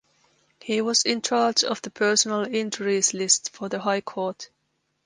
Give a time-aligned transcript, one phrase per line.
[0.59, 4.49] He was in charge of the personal injuries list for the High Court.